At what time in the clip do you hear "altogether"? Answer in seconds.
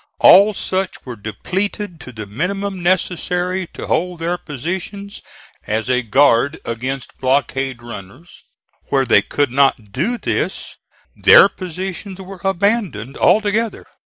13.15-13.85